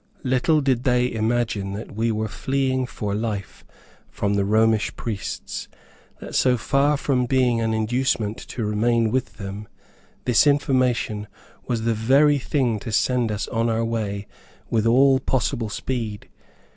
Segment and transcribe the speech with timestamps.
[0.23, 3.63] Little did they imagine that we were fleeing for life
[4.09, 5.67] from the Romish priests;
[6.19, 9.67] that so far from being an inducement to remain with them,
[10.25, 11.27] this information
[11.67, 14.25] was the very thing to send us on our way
[14.71, 16.27] with all possible speed.